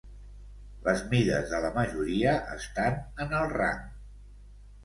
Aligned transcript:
Les 0.85 1.03
mides 1.11 1.51
de 1.55 1.59
la 1.67 1.71
majoria 1.77 2.33
estan 2.57 2.99
en 3.27 3.37
el 3.43 3.55
rang. 3.61 3.85